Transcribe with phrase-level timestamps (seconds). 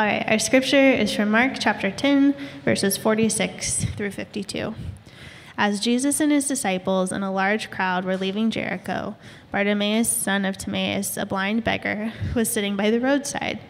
[0.00, 2.34] All right, our scripture is from Mark chapter 10,
[2.64, 4.74] verses 46 through 52.
[5.58, 9.14] As Jesus and his disciples and a large crowd were leaving Jericho,
[9.52, 13.60] Bartimaeus, son of Timaeus, a blind beggar, was sitting by the roadside.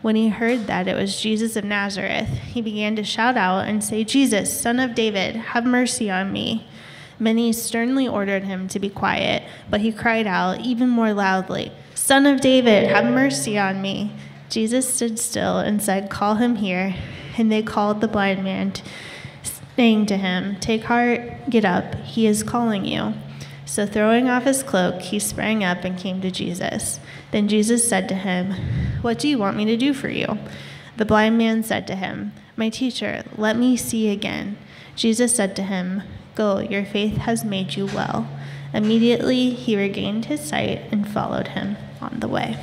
[0.00, 3.82] When he heard that it was Jesus of Nazareth, he began to shout out and
[3.82, 6.68] say, Jesus, son of David, have mercy on me.
[7.18, 12.26] Many sternly ordered him to be quiet, but he cried out even more loudly, Son
[12.26, 14.12] of David, have mercy on me.
[14.50, 16.96] Jesus stood still and said, Call him here.
[17.38, 18.72] And they called the blind man,
[19.76, 23.14] saying to him, Take heart, get up, he is calling you.
[23.64, 26.98] So throwing off his cloak, he sprang up and came to Jesus.
[27.30, 28.54] Then Jesus said to him,
[29.00, 30.38] What do you want me to do for you?
[30.96, 34.58] The blind man said to him, My teacher, let me see again.
[34.96, 36.02] Jesus said to him,
[36.34, 38.28] Go, your faith has made you well.
[38.74, 42.58] Immediately he regained his sight and followed him on the way.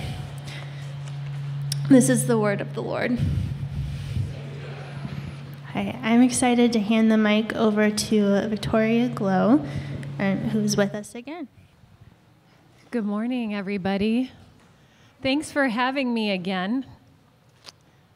[1.90, 3.18] This is the word of the Lord.
[5.68, 9.60] Hi, I'm excited to hand the mic over to Victoria Gloe,
[10.52, 11.48] who's with us again.
[12.92, 14.34] Good morning, everybody.
[15.24, 16.86] Thanks for having me again.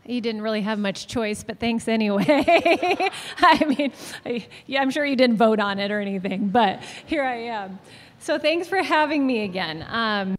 [0.06, 2.26] You didn't really have much choice, but thanks anyway.
[3.38, 3.94] I mean,
[4.26, 7.80] I, yeah, I'm sure you didn't vote on it or anything, but here I am.
[8.20, 9.86] So thanks for having me again.
[9.88, 10.36] Um,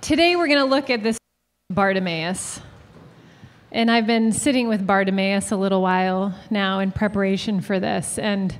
[0.00, 1.18] Today we're going to look at this
[1.70, 2.60] Bartimaeus.
[3.72, 8.56] And I've been sitting with Bartimaeus a little while now in preparation for this, and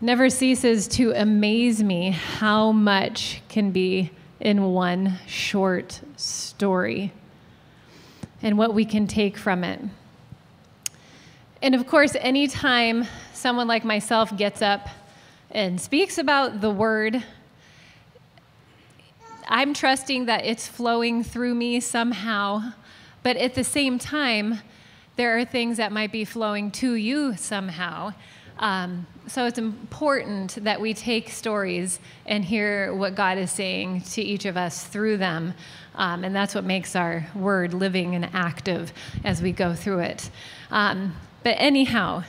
[0.00, 7.12] never ceases to amaze me how much can be in one short story
[8.42, 9.80] and what we can take from it.
[11.62, 14.88] And of course, anytime someone like myself gets up
[15.50, 17.24] and speaks about the word
[19.52, 22.72] I'm trusting that it's flowing through me somehow.
[23.22, 24.60] But at the same time,
[25.16, 28.14] there are things that might be flowing to you somehow.
[28.58, 34.22] Um, so it's important that we take stories and hear what God is saying to
[34.22, 35.52] each of us through them.
[35.96, 38.90] Um, and that's what makes our word living and active
[39.22, 40.30] as we go through it.
[40.70, 42.24] Um, but anyhow,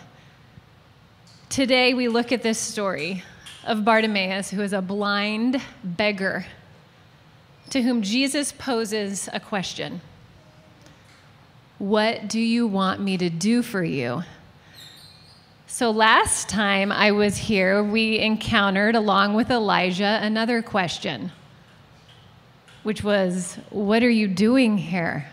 [1.47, 3.23] today we look at this story
[3.63, 6.45] of Bartimaeus, who is a blind beggar
[7.73, 9.99] to whom Jesus poses a question
[11.79, 14.21] What do you want me to do for you?
[15.65, 21.31] So, last time I was here, we encountered, along with Elijah, another question,
[22.83, 25.25] which was, What are you doing here?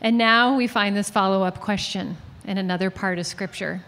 [0.00, 3.84] And now we find this follow up question in another part of Scripture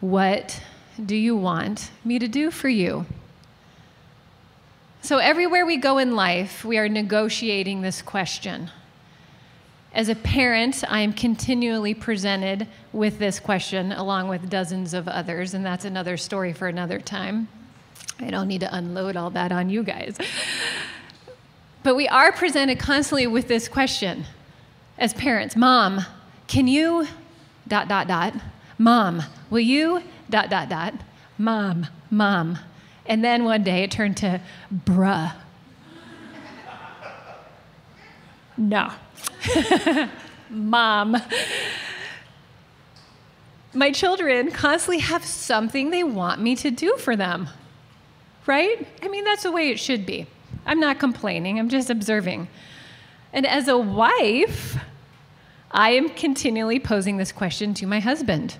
[0.00, 0.60] What
[1.06, 3.06] do you want me to do for you?
[5.04, 8.70] So, everywhere we go in life, we are negotiating this question.
[9.92, 15.54] As a parent, I am continually presented with this question along with dozens of others,
[15.54, 17.48] and that's another story for another time.
[18.20, 20.16] I don't need to unload all that on you guys.
[21.82, 24.24] But we are presented constantly with this question
[24.98, 26.02] as parents Mom,
[26.46, 27.08] can you
[27.66, 28.34] dot, dot, dot?
[28.78, 30.94] Mom, will you dot, dot, dot?
[31.38, 32.60] Mom, mom.
[33.06, 34.40] And then one day it turned to
[34.72, 35.32] bruh.
[38.56, 38.92] No.
[40.50, 41.16] Mom.
[43.74, 47.48] My children constantly have something they want me to do for them,
[48.46, 48.86] right?
[49.02, 50.26] I mean, that's the way it should be.
[50.66, 52.48] I'm not complaining, I'm just observing.
[53.32, 54.76] And as a wife,
[55.70, 58.58] I am continually posing this question to my husband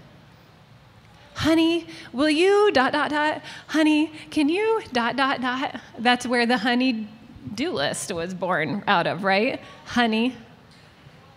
[1.35, 3.43] honey, will you dot dot dot?
[3.69, 5.81] Honey, can you dot dot dot?
[5.99, 7.09] That's where the honey
[7.55, 9.61] do list was born out of, right?
[9.87, 10.37] Honey,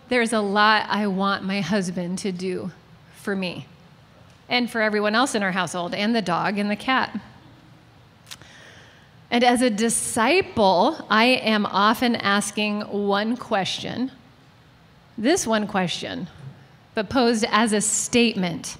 [0.08, 2.70] there's a lot I want my husband to do
[3.16, 3.66] for me
[4.48, 7.18] and for everyone else in our household and the dog and the cat.
[9.30, 14.12] And as a disciple, I am often asking one question,
[15.18, 16.28] this one question,
[16.94, 18.76] but posed as a statement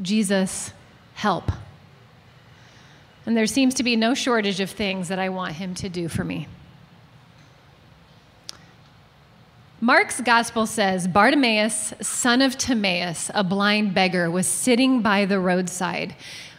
[0.00, 0.72] Jesus,
[1.14, 1.50] help.
[3.24, 6.08] And there seems to be no shortage of things that I want him to do
[6.08, 6.46] for me.
[9.80, 16.14] Mark's gospel says Bartimaeus, son of Timaeus, a blind beggar, was sitting by the roadside.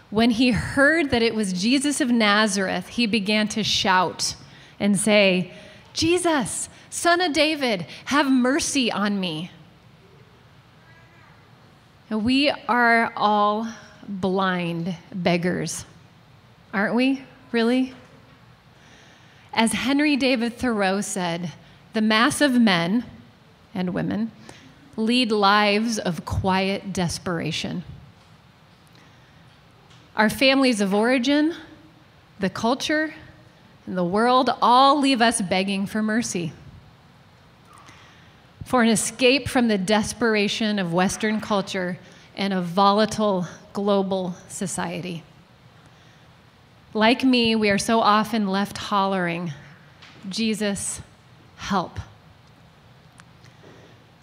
[0.10, 4.36] When he heard that it was Jesus of Nazareth, he began to shout
[4.80, 5.52] and say,
[5.94, 9.52] Jesus, son of David, have mercy on me.
[12.10, 13.68] We are all
[14.08, 15.84] blind beggars,
[16.74, 17.24] aren't we?
[17.52, 17.94] Really?
[19.52, 21.52] As Henry David Thoreau said,
[21.92, 23.04] the mass of men
[23.74, 24.32] and women
[24.96, 27.84] lead lives of quiet desperation.
[30.16, 31.56] Our families of origin,
[32.40, 33.14] the culture,
[33.86, 36.54] and the world all leave us begging for mercy.
[38.68, 41.98] For an escape from the desperation of Western culture
[42.36, 45.24] and a volatile global society.
[46.94, 49.54] Like me, we are so often left hollering,
[50.28, 51.02] Jesus,
[51.56, 51.98] help.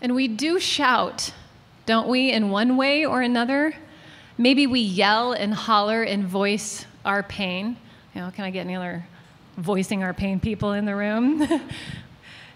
[0.03, 1.33] And we do shout,
[1.87, 3.75] don't we, in one way or another?
[4.37, 7.79] Maybe we yell and holler and voice our pain.
[8.15, 9.07] You know, can I get any other
[9.57, 11.49] voicing our pain people in the room?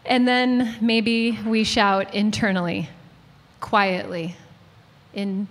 [0.08, 2.88] and then maybe we shout internally,
[3.60, 4.34] quietly,
[5.12, 5.46] in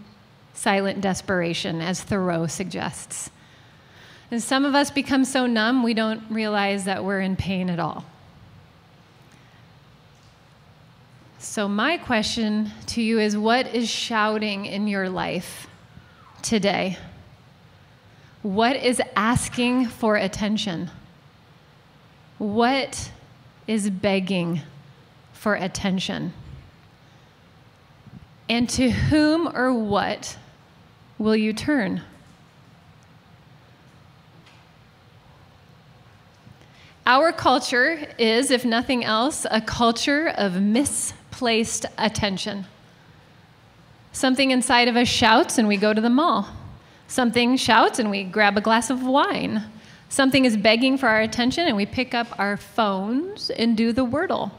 [0.54, 3.30] silent desperation, as Thoreau suggests.
[4.32, 7.80] And some of us become so numb we don't realize that we're in pain at
[7.80, 8.04] all.
[11.38, 15.68] So, my question to you is what is shouting in your life
[16.42, 16.98] today?
[18.42, 20.90] What is asking for attention?
[22.40, 23.12] What
[23.68, 24.62] is begging
[25.34, 26.34] for attention?
[28.50, 30.38] And to whom or what
[31.18, 32.02] will you turn?
[37.06, 42.66] Our culture is, if nothing else, a culture of misplaced attention.
[44.12, 46.50] Something inside of us shouts and we go to the mall.
[47.08, 49.64] Something shouts and we grab a glass of wine.
[50.10, 54.06] Something is begging for our attention and we pick up our phones and do the
[54.06, 54.52] Wordle.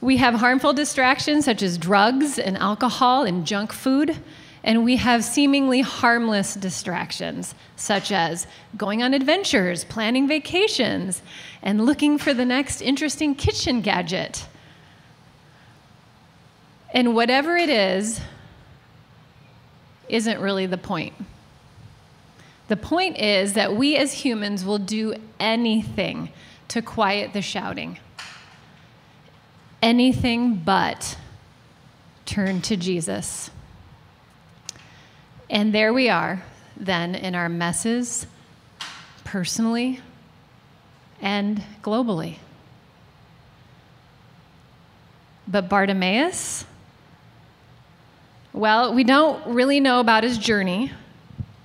[0.00, 4.16] We have harmful distractions such as drugs and alcohol and junk food
[4.64, 8.46] and we have seemingly harmless distractions, such as
[8.76, 11.22] going on adventures, planning vacations,
[11.62, 14.46] and looking for the next interesting kitchen gadget.
[16.92, 18.20] And whatever it is,
[20.08, 21.14] isn't really the point.
[22.68, 26.30] The point is that we as humans will do anything
[26.68, 27.98] to quiet the shouting.
[29.82, 31.16] Anything but
[32.26, 33.50] turn to Jesus.
[35.48, 36.42] And there we are,
[36.76, 38.26] then, in our messes,
[39.24, 40.00] personally
[41.20, 42.36] and globally.
[45.46, 46.66] But Bartimaeus,
[48.52, 50.92] well, we don't really know about his journey.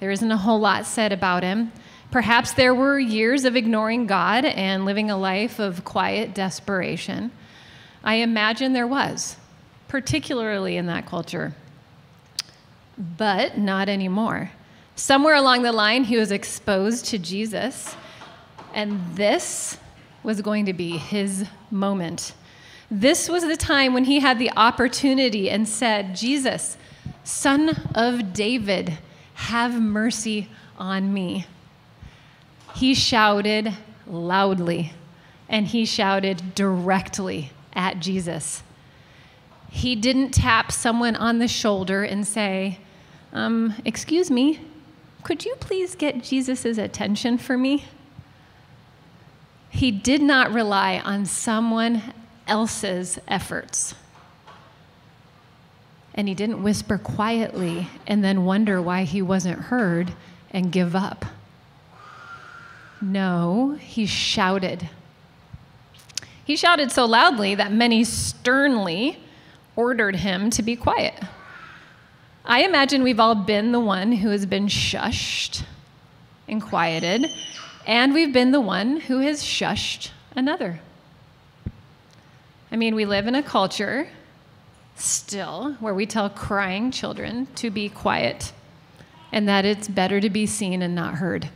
[0.03, 1.71] There isn't a whole lot said about him.
[2.11, 7.31] Perhaps there were years of ignoring God and living a life of quiet desperation.
[8.03, 9.37] I imagine there was,
[9.87, 11.55] particularly in that culture
[12.97, 14.51] but not anymore.
[14.97, 17.95] Somewhere along the line, he was exposed to Jesus,
[18.73, 19.77] and this
[20.21, 22.33] was going to be his moment.
[22.91, 26.75] This was the time when he had the opportunity and said, Jesus,
[27.23, 28.97] son of David,
[29.43, 30.47] have mercy
[30.77, 31.45] on me.
[32.75, 33.73] He shouted
[34.07, 34.93] loudly,
[35.49, 38.63] and he shouted directly at Jesus.
[39.69, 42.79] He didn't tap someone on the shoulder and say,
[43.33, 44.61] um, Excuse me,
[45.23, 47.85] could you please get Jesus' attention for me?
[49.69, 52.01] He did not rely on someone
[52.47, 53.95] else's efforts.
[56.15, 60.13] And he didn't whisper quietly and then wonder why he wasn't heard
[60.51, 61.25] and give up.
[63.01, 64.89] No, he shouted.
[66.45, 69.17] He shouted so loudly that many sternly
[69.75, 71.19] ordered him to be quiet.
[72.45, 75.63] I imagine we've all been the one who has been shushed
[76.47, 77.25] and quieted,
[77.87, 80.79] and we've been the one who has shushed another.
[82.71, 84.09] I mean, we live in a culture
[84.95, 88.53] still where we tell crying children to be quiet
[89.31, 91.49] and that it's better to be seen and not heard.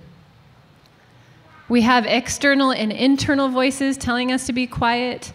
[1.70, 5.34] We have external and internal voices telling us to be quiet,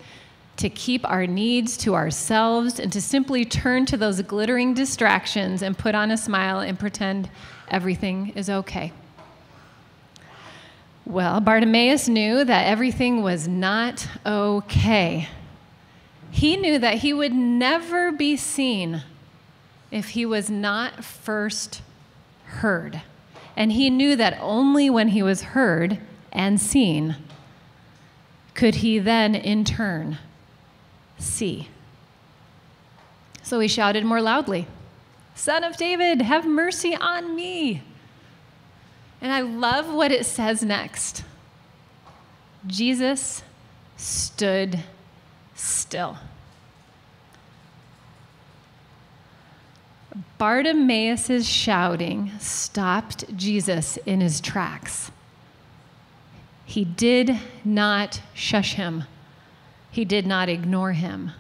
[0.57, 5.77] to keep our needs to ourselves and to simply turn to those glittering distractions and
[5.77, 7.31] put on a smile and pretend
[7.69, 8.93] everything is okay.
[11.05, 15.29] Well, Bartimaeus knew that everything was not okay.
[16.33, 19.03] He knew that he would never be seen
[19.91, 21.83] if he was not first
[22.47, 23.03] heard.
[23.55, 25.99] And he knew that only when he was heard
[26.33, 27.17] and seen
[28.55, 30.19] could he then, in turn,
[31.19, 31.69] see.
[33.43, 34.67] So he shouted more loudly,
[35.35, 37.83] Son of David, have mercy on me.
[39.21, 41.25] And I love what it says next.
[42.67, 43.43] Jesus
[43.97, 44.81] stood
[45.55, 46.19] still.
[50.39, 55.11] Bartimaeus' shouting stopped Jesus in his tracks.
[56.65, 59.05] He did not shush him,
[59.91, 61.33] he did not ignore him.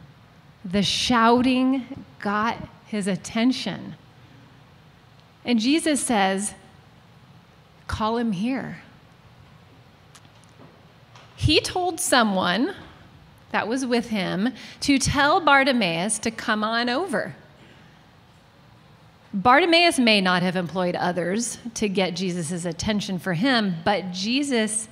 [0.65, 3.97] The shouting got his attention.
[5.45, 6.55] And Jesus says,
[7.89, 8.79] Call him here.
[11.35, 12.75] He told someone
[13.53, 17.37] that was with him to tell Bartimaeus to come on over.
[19.35, 24.89] Bartimaeus may not have employed others to get Jesus' attention for him, but Jesus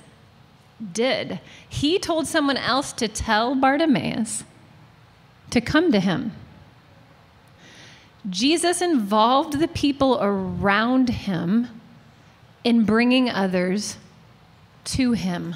[0.93, 1.39] did.
[1.69, 4.43] He told someone else to tell Bartimaeus
[5.51, 6.31] to come to him.
[8.29, 11.67] Jesus involved the people around him
[12.63, 13.97] in bringing others
[14.83, 15.55] to him.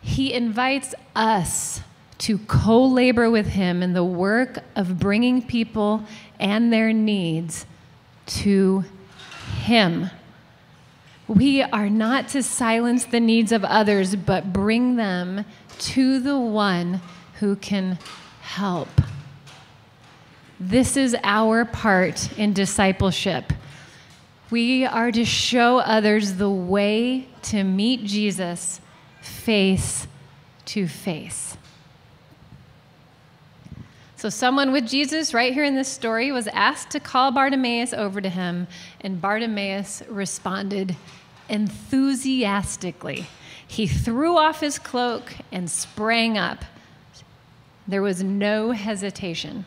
[0.00, 1.80] He invites us
[2.18, 6.04] to co labor with Him in the work of bringing people
[6.38, 7.66] and their needs
[8.26, 8.84] to
[9.60, 10.10] Him.
[11.26, 15.44] We are not to silence the needs of others, but bring them
[15.78, 17.00] to the one
[17.34, 17.98] who can
[18.40, 18.88] help.
[20.58, 23.52] This is our part in discipleship.
[24.50, 28.80] We are to show others the way to meet Jesus
[29.28, 30.06] face
[30.66, 31.56] to face.
[34.16, 38.20] So, someone with Jesus, right here in this story, was asked to call Bartimaeus over
[38.20, 38.66] to him,
[39.00, 40.96] and Bartimaeus responded
[41.48, 43.28] enthusiastically.
[43.66, 46.64] He threw off his cloak and sprang up.
[47.86, 49.66] There was no hesitation.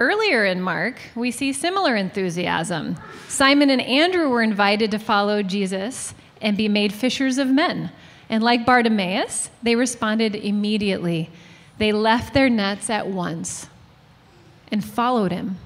[0.00, 2.96] Earlier in Mark, we see similar enthusiasm.
[3.28, 7.92] Simon and Andrew were invited to follow Jesus and be made fishers of men.
[8.30, 11.28] And like Bartimaeus, they responded immediately.
[11.76, 13.68] They left their nets at once
[14.72, 15.58] and followed him.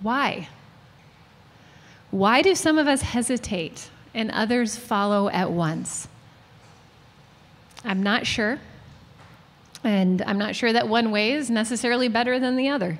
[0.00, 0.48] Why?
[2.10, 6.08] Why do some of us hesitate and others follow at once?
[7.84, 8.58] I'm not sure.
[9.84, 12.98] And I'm not sure that one way is necessarily better than the other.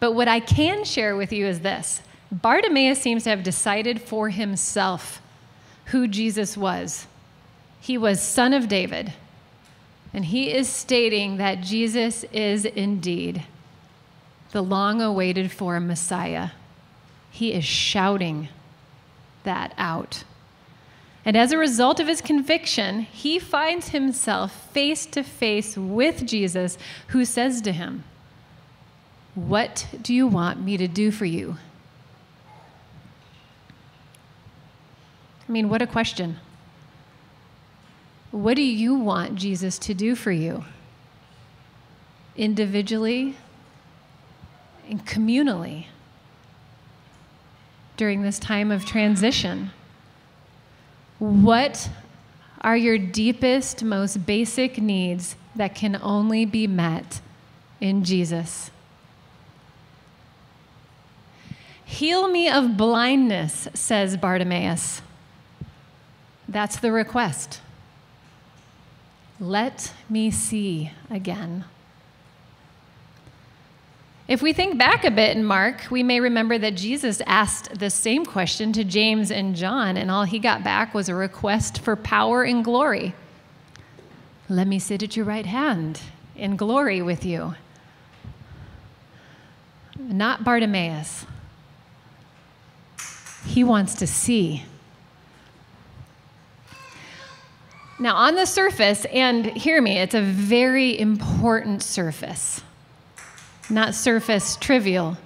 [0.00, 4.28] But what I can share with you is this Bartimaeus seems to have decided for
[4.28, 5.22] himself
[5.86, 7.06] who Jesus was.
[7.80, 9.12] He was Son of David.
[10.12, 13.44] And he is stating that Jesus is indeed
[14.52, 16.50] the long awaited for Messiah.
[17.30, 18.48] He is shouting
[19.42, 20.22] that out.
[21.24, 26.76] And as a result of his conviction, he finds himself face to face with Jesus,
[27.08, 28.04] who says to him,
[29.34, 31.56] What do you want me to do for you?
[35.48, 36.38] I mean, what a question.
[38.30, 40.64] What do you want Jesus to do for you?
[42.36, 43.36] Individually
[44.88, 45.86] and communally
[47.96, 49.70] during this time of transition?
[51.30, 51.88] What
[52.60, 57.20] are your deepest, most basic needs that can only be met
[57.80, 58.70] in Jesus?
[61.82, 65.00] Heal me of blindness, says Bartimaeus.
[66.46, 67.60] That's the request.
[69.40, 71.64] Let me see again.
[74.26, 77.90] If we think back a bit in Mark, we may remember that Jesus asked the
[77.90, 81.94] same question to James and John, and all he got back was a request for
[81.94, 83.14] power and glory.
[84.48, 86.00] Let me sit at your right hand
[86.36, 87.54] in glory with you.
[89.98, 91.26] Not Bartimaeus.
[93.44, 94.64] He wants to see.
[97.98, 102.62] Now, on the surface, and hear me, it's a very important surface.
[103.70, 105.16] Not surface trivial,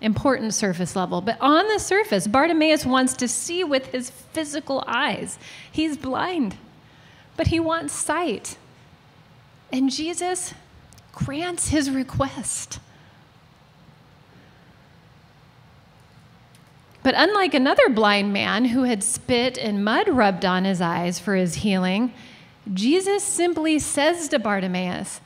[0.00, 1.20] important surface level.
[1.20, 5.38] But on the surface, Bartimaeus wants to see with his physical eyes.
[5.70, 6.56] He's blind,
[7.36, 8.56] but he wants sight.
[9.70, 10.54] And Jesus
[11.12, 12.78] grants his request.
[17.02, 21.34] But unlike another blind man who had spit and mud rubbed on his eyes for
[21.34, 22.12] his healing,
[22.72, 25.20] Jesus simply says to Bartimaeus,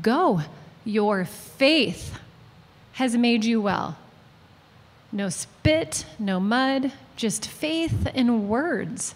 [0.00, 0.42] Go,
[0.88, 2.18] your faith
[2.92, 3.98] has made you well.
[5.12, 9.14] No spit, no mud, just faith in words.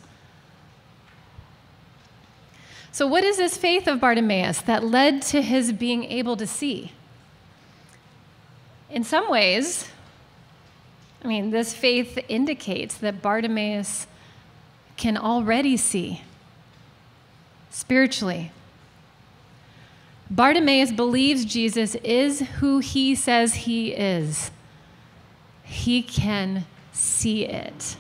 [2.93, 6.93] So, what is this faith of Bartimaeus that led to his being able to see?
[8.91, 9.89] In some ways,
[11.25, 14.07] I mean, this faith indicates that Bartimaeus
[14.99, 16.21] can already see
[17.71, 18.53] spiritually.
[20.33, 24.51] Bartimaeus believes Jesus is who he says he is.
[25.63, 27.99] He can see it.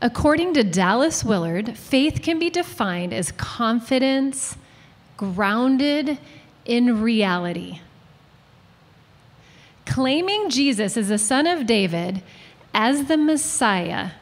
[0.00, 4.56] According to Dallas Willard, faith can be defined as confidence
[5.16, 6.16] grounded
[6.64, 7.80] in reality.
[9.86, 12.22] Claiming Jesus as the Son of David
[12.72, 14.12] as the Messiah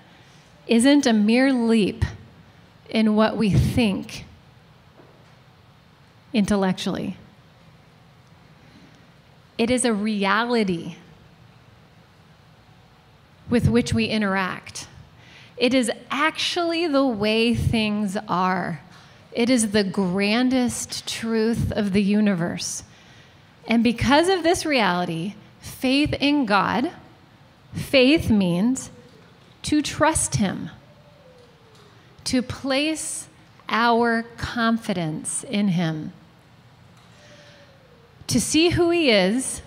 [0.67, 2.07] isn't a mere leap
[2.89, 4.25] in what we think
[6.33, 7.17] intellectually,
[9.57, 10.97] it is a reality
[13.51, 14.87] with which we interact.
[15.57, 18.81] It is actually the way things are.
[19.33, 22.85] It is the grandest truth of the universe.
[23.67, 26.93] And because of this reality, faith in God,
[27.75, 28.91] faith means
[29.63, 30.71] to trust Him,
[32.29, 33.29] to place
[33.69, 36.13] our confidence in Him,
[38.27, 39.63] to see who He is,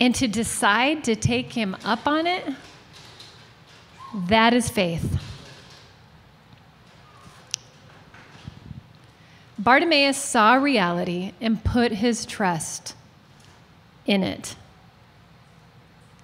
[0.00, 2.44] and to decide to take Him up on it
[4.14, 5.18] that is faith.
[9.58, 12.94] Bartimaeus saw reality and put his trust
[14.06, 14.56] in it,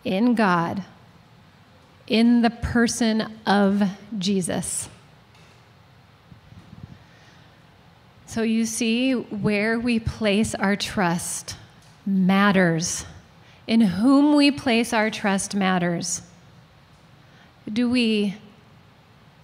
[0.05, 0.85] in God,
[2.09, 3.83] in the person of
[4.19, 4.89] Jesus.
[8.27, 11.57] So you see, where we place our trust
[12.05, 13.05] matters.
[13.67, 16.23] In whom we place our trust matters.
[17.71, 18.37] Do we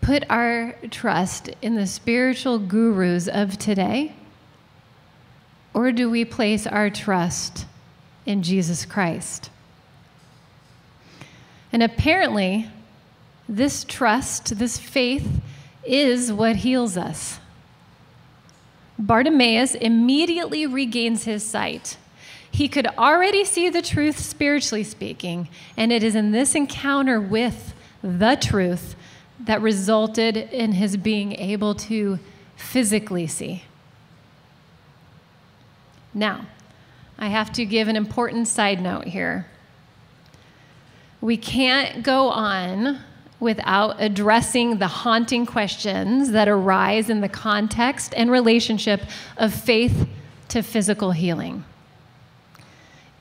[0.00, 4.14] put our trust in the spiritual gurus of today?
[5.74, 7.66] Or do we place our trust
[8.24, 9.50] in Jesus Christ?
[11.74, 12.70] And apparently,
[13.48, 15.40] this trust, this faith,
[15.84, 17.40] is what heals us.
[18.96, 21.96] Bartimaeus immediately regains his sight.
[22.48, 27.74] He could already see the truth spiritually speaking, and it is in this encounter with
[28.04, 28.94] the truth
[29.40, 32.20] that resulted in his being able to
[32.54, 33.64] physically see.
[36.14, 36.46] Now,
[37.18, 39.48] I have to give an important side note here.
[41.24, 42.98] We can't go on
[43.40, 49.00] without addressing the haunting questions that arise in the context and relationship
[49.38, 50.06] of faith
[50.48, 51.64] to physical healing.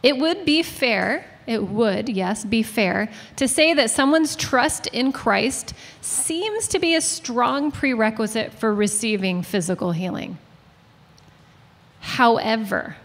[0.03, 5.13] It would be fair it would, yes, be fair to say that someone's trust in
[5.13, 10.37] Christ seems to be a strong prerequisite for receiving physical healing.
[12.01, 12.97] However,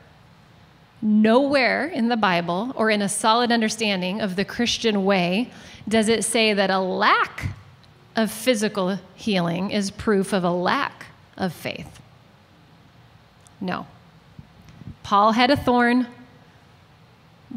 [1.01, 5.51] nowhere in the Bible or in a solid understanding of the Christian way
[5.89, 7.55] does it say that a lack
[8.17, 11.07] of physical healing is proof of a lack
[11.37, 12.01] of faith.
[13.61, 13.87] No.
[15.03, 16.07] Paul had a thorn,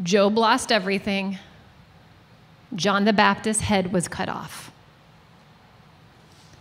[0.02, 1.38] Job lost everything.
[2.74, 4.70] John the Baptist's head was cut off.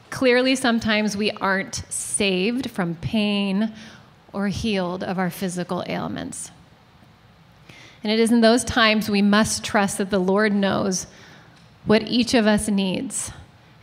[0.09, 3.71] Clearly, sometimes we aren't saved from pain
[4.33, 6.51] or healed of our physical ailments.
[8.03, 11.07] And it is in those times we must trust that the Lord knows
[11.85, 13.31] what each of us needs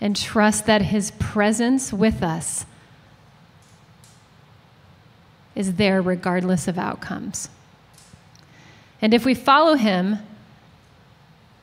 [0.01, 2.67] and trust that His presence with us
[5.59, 7.49] is there regardless of outcomes.
[9.03, 10.19] And if we follow him,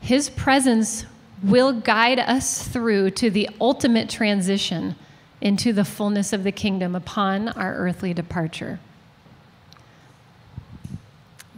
[0.01, 1.05] his presence
[1.41, 4.95] will guide us through to the ultimate transition
[5.41, 8.79] into the fullness of the kingdom upon our earthly departure.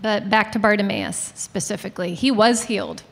[0.02, 3.04] But back to Bartimaeus specifically, he was healed.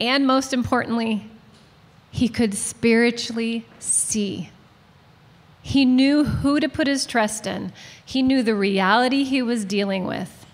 [0.00, 1.30] And most importantly,
[2.10, 4.50] he could spiritually see.
[5.62, 7.72] He knew who to put his trust in,
[8.04, 10.44] he knew the reality he was dealing with.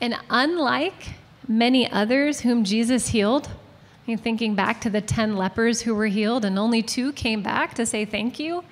[0.00, 1.14] And unlike
[1.48, 6.08] many others whom Jesus healed, I mean, thinking back to the 10 lepers who were
[6.08, 8.64] healed and only two came back to say thank you,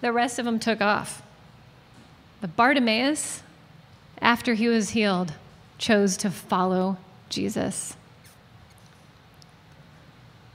[0.00, 1.22] the rest of them took off.
[2.40, 3.42] But Bartimaeus,
[4.20, 5.32] after he was healed,
[5.78, 6.96] chose to follow
[7.28, 7.96] Jesus.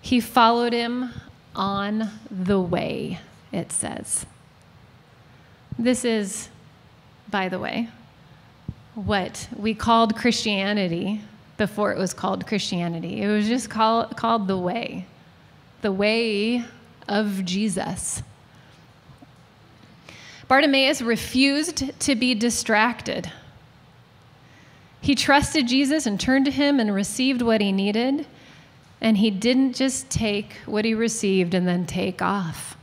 [0.01, 1.11] He followed him
[1.55, 3.19] on the way
[3.51, 4.25] it says.
[5.77, 6.49] This is,
[7.29, 7.89] by the way,
[8.95, 11.21] what we called Christianity
[11.57, 13.21] before it was called Christianity.
[13.21, 15.05] It was just call, called the way,
[15.81, 16.63] the way
[17.07, 18.23] of Jesus.
[20.53, 23.31] Bartimaeus refused to be distracted.
[25.01, 28.27] He trusted Jesus and turned to him and received what he needed.
[29.01, 32.77] And he didn't just take what he received and then take off.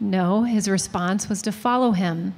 [0.00, 2.34] No, his response was to follow him.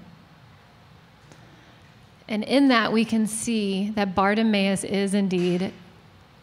[2.26, 5.72] And in that, we can see that Bartimaeus is indeed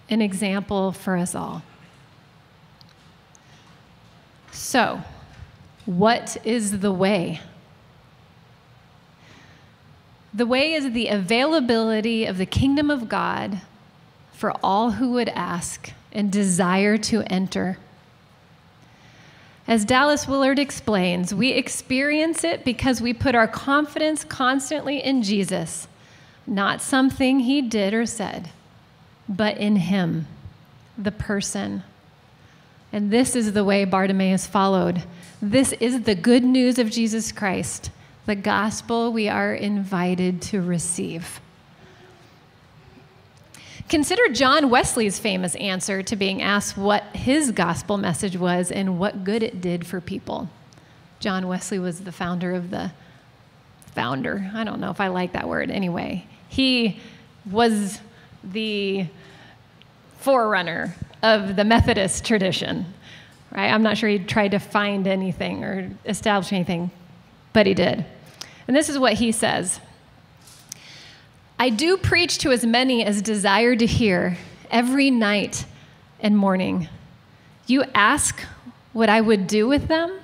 [0.09, 1.63] an example for us all.
[4.53, 5.01] So,
[5.89, 7.41] what is the way?
[10.31, 13.61] The way is the availability of the kingdom of God
[14.31, 17.79] for all who would ask and desire to enter.
[19.67, 25.87] As Dallas Willard explains, we experience it because we put our confidence constantly in Jesus,
[26.45, 28.51] not something he did or said,
[29.27, 30.27] but in him,
[30.95, 31.81] the person.
[32.91, 35.03] And this is the way Bartimaeus followed.
[35.41, 37.91] This is the good news of Jesus Christ,
[38.25, 41.39] the gospel we are invited to receive.
[43.87, 49.23] Consider John Wesley's famous answer to being asked what his gospel message was and what
[49.23, 50.49] good it did for people.
[51.19, 52.91] John Wesley was the founder of the
[53.95, 54.51] founder.
[54.53, 55.71] I don't know if I like that word.
[55.71, 56.99] Anyway, he
[57.49, 57.99] was
[58.43, 59.07] the
[60.19, 62.85] forerunner of the Methodist tradition.
[63.51, 63.71] Right?
[63.71, 66.91] I'm not sure he tried to find anything or establish anything,
[67.51, 68.05] but he did.
[68.67, 69.79] And this is what he says.
[71.57, 74.37] I do preach to as many as desire to hear
[74.71, 75.65] every night
[76.19, 76.87] and morning.
[77.65, 78.45] You ask
[78.93, 80.19] what I would do with them?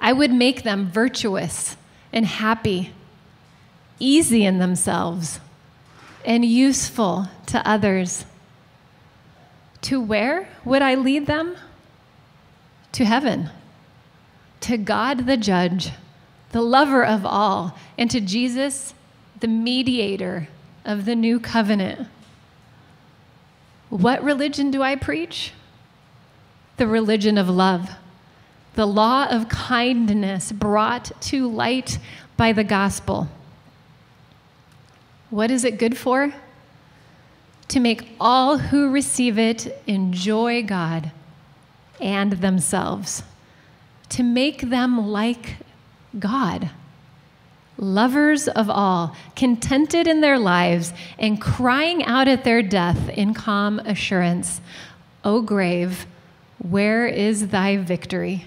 [0.00, 1.76] I would make them virtuous
[2.12, 2.92] and happy,
[3.98, 5.40] easy in themselves,
[6.24, 8.26] and useful to others.
[9.84, 11.56] To where would I lead them?
[12.92, 13.50] To heaven,
[14.60, 15.90] to God the judge,
[16.52, 18.94] the lover of all, and to Jesus
[19.40, 20.48] the mediator
[20.86, 22.08] of the new covenant.
[23.90, 25.52] What religion do I preach?
[26.78, 27.90] The religion of love,
[28.76, 31.98] the law of kindness brought to light
[32.38, 33.28] by the gospel.
[35.28, 36.32] What is it good for?
[37.68, 41.10] To make all who receive it enjoy God
[42.00, 43.22] and themselves,
[44.10, 45.56] to make them like
[46.18, 46.70] God
[47.76, 53.78] lovers of all, contented in their lives, and crying out at their death in calm
[53.80, 54.60] assurance,
[55.24, 56.06] O grave,
[56.58, 58.46] where is thy victory?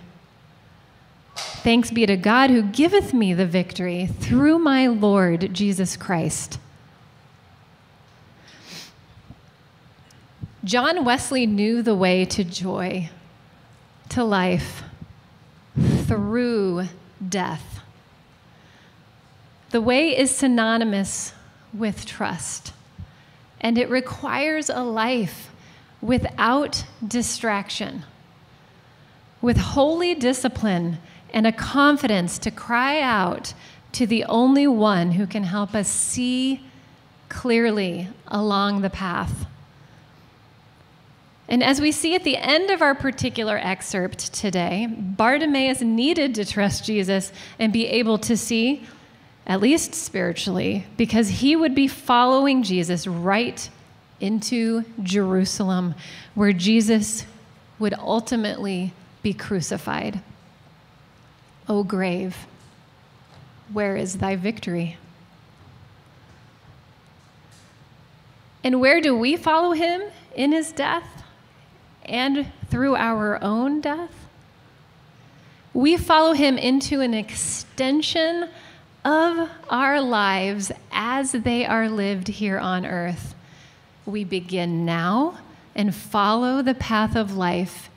[1.36, 6.60] Thanks be to God who giveth me the victory through my Lord Jesus Christ.
[10.68, 13.10] John Wesley knew the way to joy,
[14.10, 14.84] to life,
[16.06, 16.90] through
[17.26, 17.80] death.
[19.70, 21.32] The way is synonymous
[21.74, 22.74] with trust,
[23.62, 25.52] and it requires a life
[26.02, 28.04] without distraction,
[29.42, 30.98] with holy discipline
[31.34, 33.54] and a confidence to cry out
[33.94, 36.66] to the only one who can help us see
[37.30, 39.46] clearly along the path.
[41.50, 46.46] And as we see at the end of our particular excerpt today, Bartimaeus needed to
[46.46, 48.86] trust Jesus and be able to see
[49.46, 53.70] at least spiritually, because he would be following Jesus right
[54.20, 55.96] into Jerusalem,
[56.36, 57.26] where Jesus
[57.80, 58.92] would ultimately
[59.24, 60.20] be crucified.
[61.70, 62.46] O grave,
[63.72, 64.98] where is thy victory?
[68.66, 70.02] And where do we follow him
[70.36, 71.24] in his death
[72.08, 74.28] and through our own death?
[75.74, 78.50] We follow him into an extension
[79.06, 83.36] of our lives as they are lived here on earth.
[84.06, 85.40] We begin now
[85.76, 87.90] and follow the path of life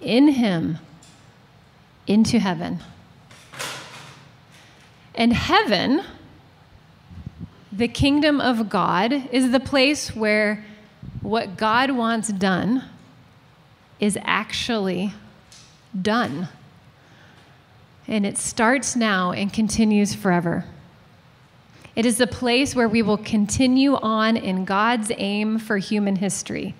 [0.00, 0.78] in Him
[2.06, 2.80] into heaven.
[5.14, 6.02] And heaven,
[7.72, 10.64] the kingdom of God, is the place where
[11.22, 12.84] what God wants done
[14.00, 15.14] is actually
[16.00, 16.48] done
[18.06, 20.64] and it starts now and continues forever.
[21.96, 26.74] It is the place where we will continue on in God's aim for human history.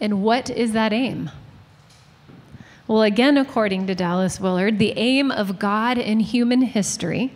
[0.00, 1.30] And what is that aim?
[2.88, 7.32] Well, again, according to Dallas Willard, the aim of God in human history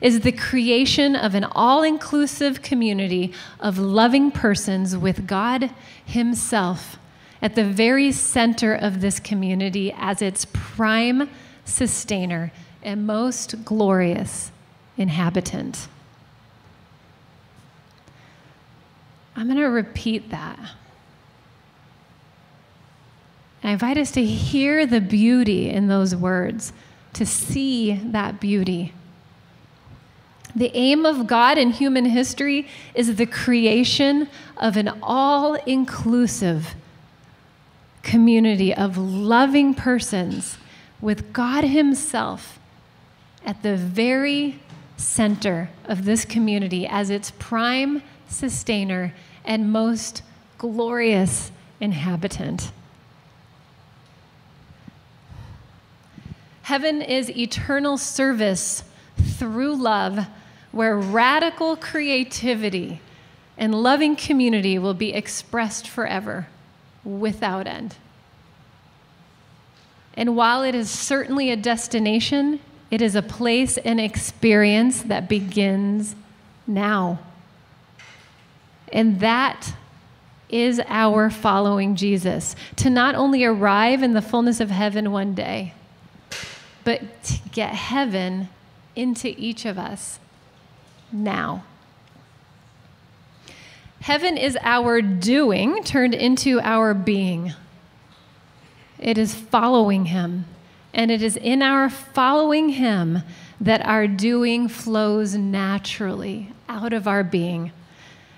[0.00, 5.70] is the creation of an all inclusive community of loving persons with God
[6.04, 6.98] Himself
[7.40, 11.28] at the very center of this community as its prime
[11.64, 14.50] sustainer and most glorious
[14.96, 15.88] inhabitant.
[19.36, 20.58] I'm going to repeat that.
[23.62, 26.72] I invite us to hear the beauty in those words,
[27.12, 28.92] to see that beauty.
[30.58, 36.74] The aim of God in human history is the creation of an all inclusive
[38.02, 40.58] community of loving persons
[41.00, 42.58] with God Himself
[43.46, 44.58] at the very
[44.96, 50.22] center of this community as its prime sustainer and most
[50.58, 52.72] glorious inhabitant.
[56.62, 58.82] Heaven is eternal service
[59.16, 60.26] through love,
[60.72, 63.00] where radical creativity
[63.56, 66.46] and loving community will be expressed forever
[67.04, 67.96] without end.
[70.14, 76.14] And while it is certainly a destination, it is a place and experience that begins
[76.66, 77.18] now.
[78.92, 79.74] And that
[80.48, 85.74] is our following Jesus to not only arrive in the fullness of heaven one day,
[86.84, 88.48] but to get heaven
[88.96, 90.18] into each of us
[91.12, 91.64] now.
[94.00, 97.52] Heaven is our doing turned into our being.
[98.98, 100.46] It is following Him.
[100.94, 103.22] And it is in our following Him
[103.60, 107.72] that our doing flows naturally out of our being.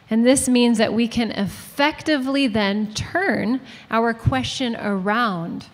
[0.09, 5.67] And this means that we can effectively then turn our question around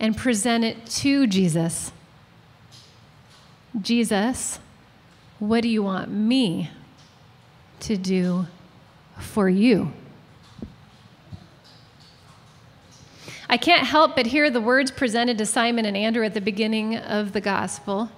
[0.00, 1.92] and present it to Jesus.
[3.80, 4.58] Jesus,
[5.38, 6.70] what do you want me
[7.80, 8.46] to do
[9.18, 9.92] for you?
[13.50, 16.96] I can't help but hear the words presented to Simon and Andrew at the beginning
[16.96, 18.10] of the gospel.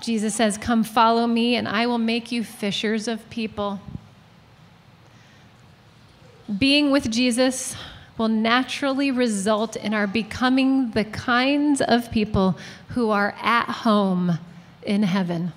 [0.00, 3.80] Jesus says, Come follow me, and I will make you fishers of people.
[6.58, 7.74] Being with Jesus
[8.16, 12.58] will naturally result in our becoming the kinds of people
[12.90, 14.38] who are at home
[14.82, 15.52] in heaven.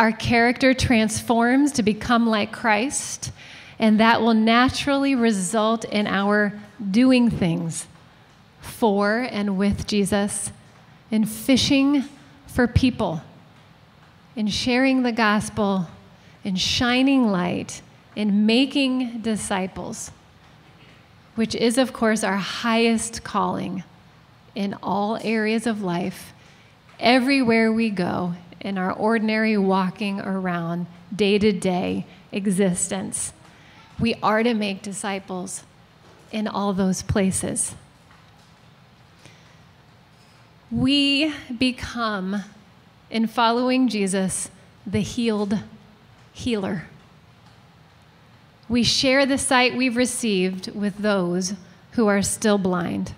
[0.00, 3.32] Our character transforms to become like Christ,
[3.78, 6.58] and that will naturally result in our
[6.90, 7.86] doing things
[8.62, 10.52] for and with Jesus,
[11.10, 12.04] in fishing
[12.46, 13.20] for people,
[14.34, 15.88] in sharing the gospel,
[16.44, 17.82] in shining light,
[18.16, 20.12] in making disciples
[21.34, 23.84] which is, of course, our highest calling
[24.54, 26.32] in all areas of life,
[26.98, 33.32] everywhere we go, in our ordinary walking around, day to day existence.
[33.98, 35.64] We are to make disciples
[36.32, 37.74] in all those places.
[40.70, 42.44] We become,
[43.10, 44.50] in following Jesus,
[44.86, 45.58] the healed
[46.32, 46.84] healer
[48.70, 51.54] we share the sight we've received with those
[51.92, 53.12] who are still blind.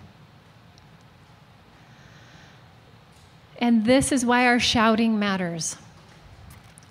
[3.62, 5.77] And this is why our shouting matters.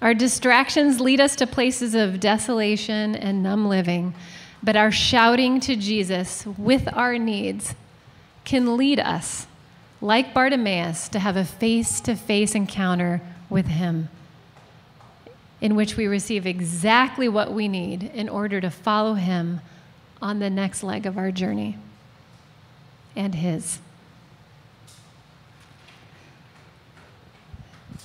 [0.02, 4.14] Our distractions lead us to places of desolation and numb living,
[4.64, 7.76] but our shouting to Jesus with our needs
[8.46, 9.48] can lead us,
[10.00, 14.08] like Bartimaeus, to have a face to face encounter with Him
[15.60, 19.60] in which we receive exactly what we need in order to follow Him
[20.22, 21.78] on the next leg of our journey
[23.14, 23.80] and His.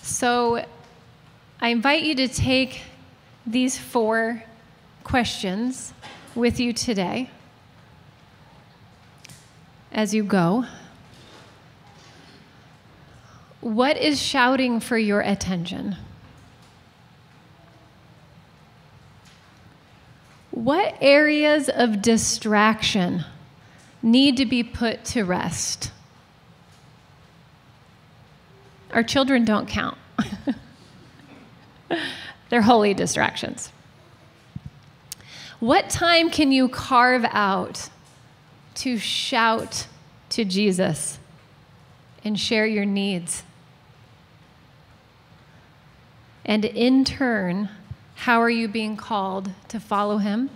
[0.07, 0.65] So
[1.61, 2.83] I invite you to take
[3.45, 4.45] these four
[5.03, 5.93] questions
[6.37, 7.29] with you today
[9.91, 10.65] as you go.
[13.61, 15.97] What is shouting for your attention?
[20.53, 23.25] What areas of distraction
[24.03, 25.91] need to be put to rest?
[28.97, 29.99] Our children don't count.
[32.49, 33.71] They're holy distractions.
[35.61, 37.91] What time can you carve out
[38.77, 39.87] to shout
[40.31, 41.19] to Jesus
[42.25, 43.43] and share your needs?
[46.47, 47.69] And in turn,
[48.15, 50.49] how are you being called to follow Him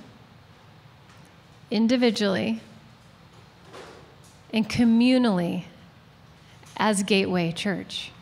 [1.70, 2.62] individually
[4.50, 5.64] and communally
[6.78, 8.12] as Gateway Church?